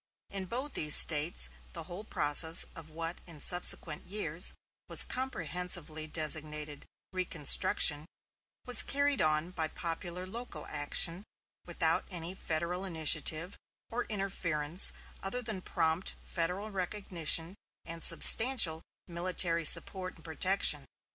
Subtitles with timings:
[0.31, 4.53] In both these States the whole process of what in subsequent years
[4.89, 8.07] was comprehensively designated "reconstruction"
[8.65, 11.23] was carried on by popular local action,
[11.67, 13.59] without any Federal initiative
[13.91, 14.91] or interference
[15.21, 17.53] other than prompt Federal recognition
[17.85, 20.87] and substantial military support and protection.